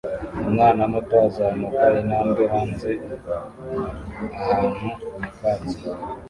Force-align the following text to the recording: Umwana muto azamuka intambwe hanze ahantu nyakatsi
Umwana 0.47 0.81
muto 0.91 1.15
azamuka 1.27 1.83
intambwe 2.01 2.43
hanze 2.53 2.91
ahantu 4.41 4.87
nyakatsi 5.19 5.77